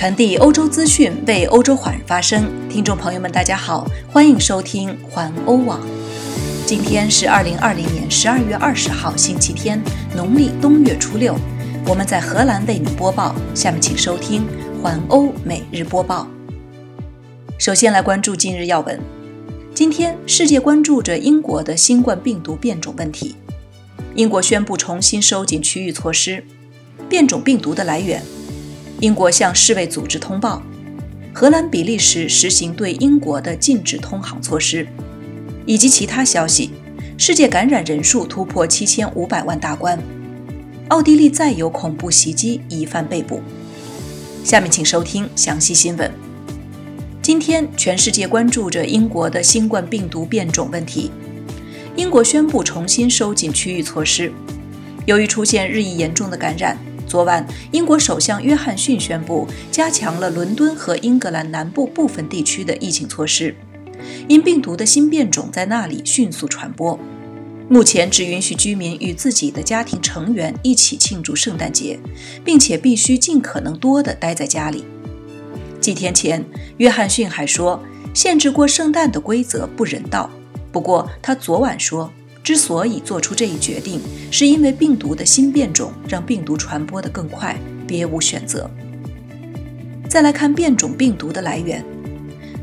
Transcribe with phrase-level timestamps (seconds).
[0.00, 2.50] 传递欧洲资讯，为欧洲华人发声。
[2.70, 5.78] 听众朋友们，大家好，欢迎收听环欧网。
[6.64, 9.78] 今天是二零二零年十二月二十号，星期天，
[10.16, 11.36] 农历冬月初六。
[11.86, 13.34] 我们在荷兰为您播报。
[13.54, 14.46] 下面请收听
[14.82, 16.26] 环欧每日播报。
[17.58, 18.98] 首先来关注今日要闻。
[19.74, 23.36] 今天，世界关注着英国的新冠病毒变种问题。
[24.14, 26.42] 英国宣布重新收紧区域措施。
[27.06, 28.22] 变种病毒的来源。
[29.00, 30.62] 英国向世卫组织通报，
[31.32, 34.86] 荷兰、比利时实行对英国的禁止通航措施，
[35.64, 36.70] 以及其他消息。
[37.16, 39.98] 世界感染人数突破七千五百万大关。
[40.88, 43.40] 奥地利再有恐怖袭击，疑犯被捕。
[44.44, 46.10] 下面请收听详细新闻。
[47.22, 51.10] 今天，全世界关注着英国的新冠病毒变种问题。
[51.96, 54.30] 英国宣布重新收紧区域措施，
[55.06, 56.76] 由于出现日益严重的感染。
[57.10, 63.52] 昨晚，英国首相约翰逊宣布加强了伦敦和英格兰南部部分地区的疫情措施，
[64.28, 66.96] 因病毒的新变种在那里迅速传播。
[67.68, 71.98] 目前只允许居民与自己的家庭成员一起庆祝圣诞节，
[72.44, 74.84] 并且必须尽可能多地待在家里。
[75.80, 76.44] 几天前，
[76.76, 77.82] 约翰逊还说，
[78.14, 80.30] 限制过圣诞的规则不人道。
[80.70, 82.12] 不过，他昨晚说。
[82.42, 88.68] 之所以做出这一决定，是因为病毒的新变种让病毒传播得更快，别无选择。
[90.08, 91.84] 再来看变种病毒的来源，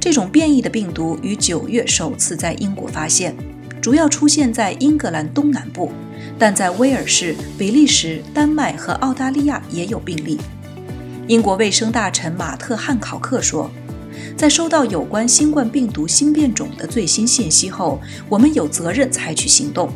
[0.00, 3.34] 这种变异的病毒于九月首次在英国发现，
[3.82, 5.90] 主要出现在英格兰东南部，
[6.38, 10.38] 但在威尔士、比利时、丹麦和澳大利亚也有病例。
[11.26, 13.70] 英国卫生大臣马特·汉考克说。
[14.36, 19.92] 在收到有关新冠病毒新变种的最新信息后，我们有责任采取行动。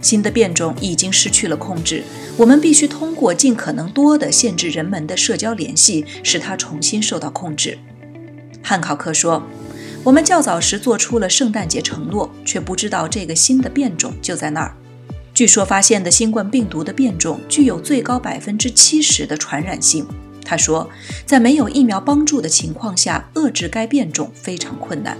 [0.00, 2.02] 新的变种已经失去了控制，
[2.36, 7.78] 我们必须通过尽可能多的限制人们的社交联系，使它重新受到控制。
[8.62, 9.44] 汉考克说
[10.02, 14.76] ：“我们较早时做出了圣诞节承诺，却不知道这个新的变种就在那儿。
[15.32, 20.06] 据说发现的新冠病毒的变种具有最高百分之七十的传染性。”
[20.44, 20.90] 他说，
[21.24, 25.16] 在没有疫苗帮助的情况下，遏制该变种非常困难。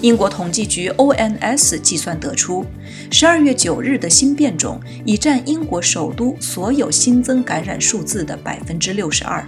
[0.00, 2.66] 英国统计局 ONS 计算得出，
[3.10, 9.46] 十二月九日的新变种已占英国首都所有新增感染数字的百分之六十二，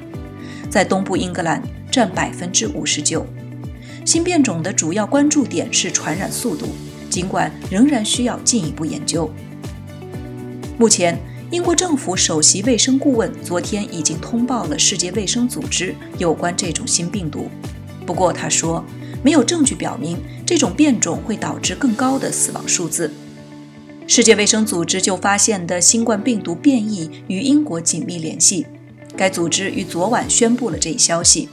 [0.70, 3.26] 在东部英格兰占百分之五十九。
[4.04, 6.68] 新变种的主要关注点是传染速度，
[7.10, 9.30] 尽管仍然需要进一步研究。
[10.78, 11.18] 目前。
[11.52, 17.48] 英国政府首席卫生顾问昨天已经通报了世界卫生组织有关这种新病毒。
[18.04, 18.84] 不过，他说
[19.22, 23.12] 没有证据表明这种变种会导致更高的死亡数字。
[24.08, 28.66] 世界卫生组织就发现的新冠病毒变异与英国紧密联系。
[29.16, 31.48] 该组织于昨晚宣布了这一消息。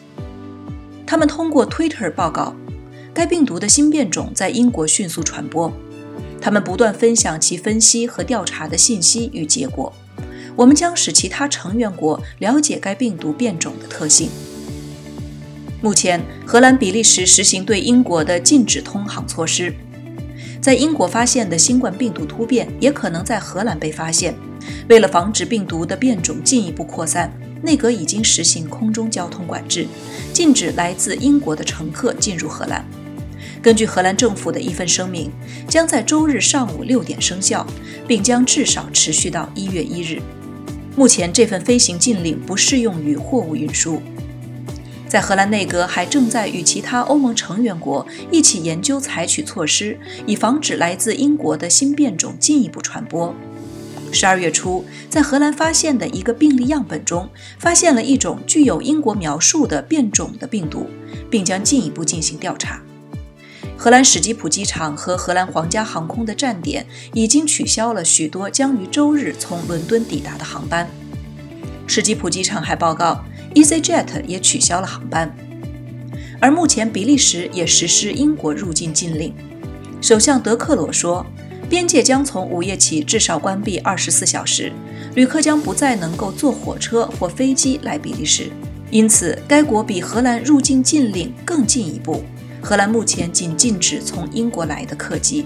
[1.05, 2.55] 他们通过 Twitter 报告，
[3.13, 5.71] 该病毒的新变种在英国迅速传播。
[6.43, 9.93] 他们不断分享其分析和调查的信息与结果。
[10.57, 14.27] 我们将使其他成员国了解该病毒变种的特性。
[15.81, 19.73] 目前，荷兰、比利时实行对英国的禁止通航措施。
[20.61, 24.35] 在英国发现的新冠病毒突变也可能在荷兰被发现。
[24.89, 27.31] 为了防止病毒的变种进一步扩散，
[27.61, 29.87] 内阁已经实行空中交通管制，
[30.33, 32.85] 禁止来自英国的乘客进入荷兰。
[33.63, 35.31] 根据荷兰政府的一份声明，
[35.69, 37.65] 将在周日上午六点生效，
[38.05, 40.21] 并将至少持续到一月一日。
[40.97, 44.01] 目前，这份飞行禁令不适用于货物运输。
[45.07, 49.97] 在荷兰内阁还正在与其他欧盟成员国一起研究采取措施，
[50.27, 53.33] 以防止来自英国的新变种进一步传播。
[54.11, 60.87] 十二月初，在荷兰发现的一个病例样本中，发现了一种具有英国描述的变种的病毒，
[61.29, 62.81] 并将进一步进行调查。
[63.83, 70.89] 荷兰史基普机场和荷兰皇家航空的站点已经取消了许多将于周日从伦敦抵达的航班。
[71.85, 73.21] 史基普机场还报告
[73.53, 75.35] ，EasyJet 也取消了航班。
[76.39, 79.33] 而目前，比利时也实施英国入境禁令。
[79.99, 81.25] 首相德克罗说，
[81.69, 84.71] 边界将从午夜起至少关闭二十四小时，
[85.13, 88.49] 旅客将不再能够坐火车或飞机来比利时。
[88.89, 92.23] 因此，该国比荷兰入境禁令更进一步。
[92.63, 95.45] 荷兰目前仅禁止从英国来的客机。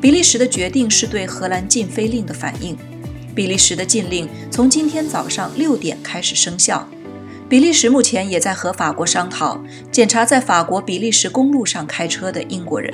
[0.00, 2.76] 比利时的决定是对荷兰禁飞令的反应。
[3.34, 6.86] 比利时的禁令从今天早上六点开始生效。
[7.48, 9.58] 比利时目前也在和法国商讨
[9.90, 12.92] 检查在法国比利时公路上开车的英国人。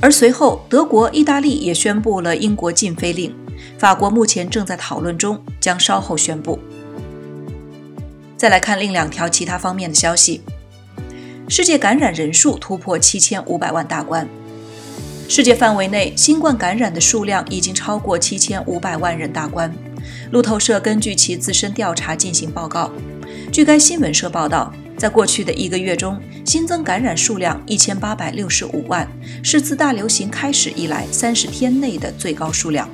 [0.00, 3.34] 而随后，德国、意大利也宣布了英国禁飞令。
[3.78, 6.58] 法国目前正在讨论中，将稍后宣布。
[8.36, 10.42] 再来看另两条其他方面的消息：
[11.48, 14.28] 世界感染人数突破七千五百万大关。
[15.28, 19.72] 世界范围内新冠感染的数量已经超过七千五百万人大关。
[20.32, 22.90] 路透社根据其自身调查进行报告。
[23.52, 29.08] 据该新闻社报道，在过去的一个月中，新增感染数量一千八百六十五万，
[29.42, 32.88] 是自大流行开始以来三十天内的最高数量。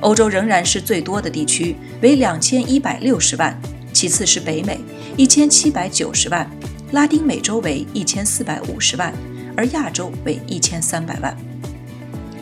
[0.00, 3.56] 欧洲仍然是最多的地区，为两千一百六十万，
[3.92, 4.80] 其次是北美
[5.16, 6.48] 一千七百九十万，
[6.92, 9.12] 拉丁美洲为一千四百五十万，
[9.56, 11.34] 而亚洲为一千三百万。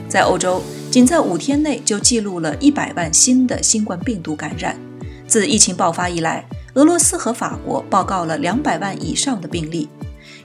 [0.09, 0.61] 在欧洲，
[0.91, 4.77] 仅在五天内就记录了一百万新的新冠病毒感染。
[5.29, 6.45] 自疫情爆发以来，
[6.75, 9.89] 俄罗斯和法国报告了两百万以上的病例，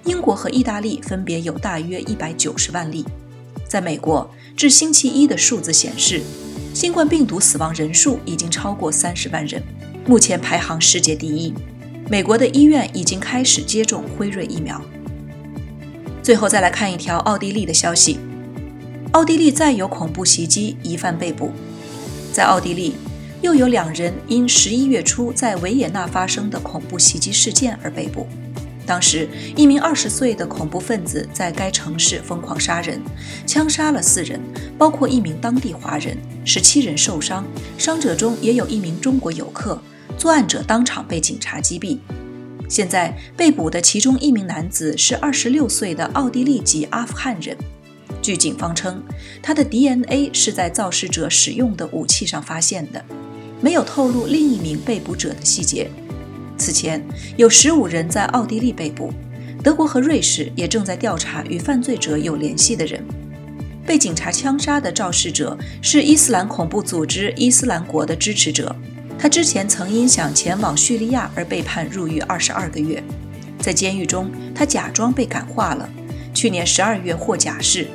[0.04, 3.04] 英国和意大利分别有大约一百九十万例。
[3.68, 6.22] 在美国，至星期一的数字显示。
[6.76, 9.64] 新冠病毒死亡人数已经超过三十万人，
[10.06, 11.54] 目前排行世界第一。
[12.08, 14.80] 美国的医院已经开始接种辉瑞疫苗。
[16.22, 18.20] 最后再来看一条奥地利的消息：
[19.12, 21.52] 奥地利再有恐怖袭击，疑犯被捕。
[22.32, 22.96] 在奥地利，
[23.42, 28.28] 又有两人因十一月初在维也纳发生的恐怖袭击事件而被捕。
[28.86, 33.02] 当时，一名二十岁的恐怖分子在该城市疯狂杀人，
[33.48, 34.40] 枪杀了四人，
[34.78, 37.44] 包括一名当地华人，十七人受伤，
[37.80, 39.82] 伤者中也有一名中国游客。
[40.18, 41.98] 作案者当场被警察击毙。
[42.68, 47.56] 现在被捕的其中一名男子是二十六岁的奥地利籍阿富汗人。
[48.22, 49.04] 据警方称，
[49.44, 53.06] 他的 DNA 是在肇事者使用的武器上发现的，
[53.62, 55.90] 没有透露另一名被捕者的细节。
[56.58, 57.06] 此前
[57.38, 59.14] 有十五人在奥地利被捕，
[59.62, 63.06] 德国和瑞士也正在调查与犯罪者有联系的人。
[63.86, 68.76] 被警察枪杀的肇事者是伊斯兰恐怖组织伊斯兰国的支持者，
[69.18, 73.04] 他之前曾因想前往叙利亚而被判入狱二十二个月，
[73.60, 75.90] 在监狱中他假装被感化了。
[76.34, 77.88] 去年十二月获假释。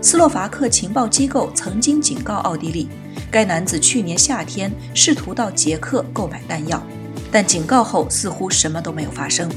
[0.00, 2.88] 斯洛伐克情报机构曾经警告奥地利，
[3.30, 6.82] 该男子去年夏天试图到捷克购买弹药。
[7.30, 9.48] 但警告后似乎什么都没有发生。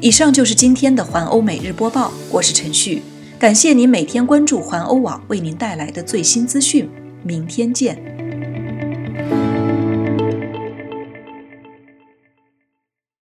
[0.00, 3.02] 以上就是今天的环欧每日播报，我是陈旭，
[3.38, 6.88] 感谢您每天关注环欧网为您带来的最新资讯，
[7.24, 8.19] 明天见。